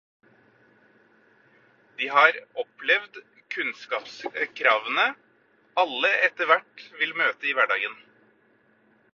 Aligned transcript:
De 1.99 2.07
har 2.15 2.39
opplevet 2.63 3.19
kunnskapskravene 3.57 5.07
alle 5.85 6.15
etterhvert 6.29 6.87
vil 7.03 7.17
møte 7.23 7.53
i 7.53 7.57
hverdagen. 7.61 8.01